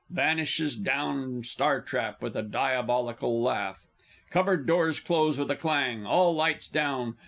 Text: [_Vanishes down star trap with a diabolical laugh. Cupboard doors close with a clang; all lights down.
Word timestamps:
[_Vanishes 0.11 0.81
down 0.83 1.43
star 1.43 1.79
trap 1.79 2.23
with 2.23 2.35
a 2.35 2.41
diabolical 2.41 3.39
laugh. 3.39 3.85
Cupboard 4.31 4.65
doors 4.65 4.99
close 4.99 5.37
with 5.37 5.51
a 5.51 5.55
clang; 5.55 6.07
all 6.07 6.33
lights 6.33 6.67
down. 6.67 7.17